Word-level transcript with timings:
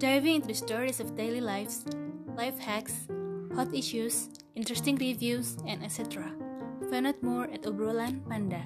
diving 0.00 0.36
into 0.36 0.48
the 0.48 0.54
stories 0.54 0.98
of 0.98 1.14
daily 1.14 1.42
lives, 1.42 1.84
life 2.34 2.58
hacks, 2.58 3.06
hot 3.54 3.68
issues, 3.74 4.30
interesting 4.56 4.96
reviews, 4.96 5.58
and 5.68 5.84
etc. 5.84 6.32
Find 6.88 7.06
out 7.06 7.22
more 7.22 7.44
at 7.52 7.68
Obrolan 7.68 8.26
Panda. 8.26 8.64